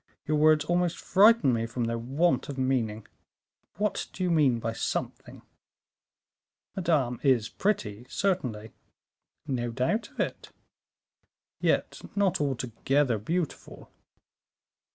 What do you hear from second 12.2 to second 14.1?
altogether beautiful."